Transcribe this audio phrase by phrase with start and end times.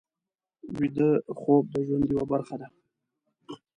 [0.77, 2.67] ویده خوب د ژوند یوه برخه ده